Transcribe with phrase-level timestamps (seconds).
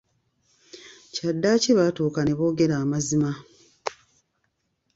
[1.13, 3.31] Kyaddaaki baatuuka n'eboogera amazima.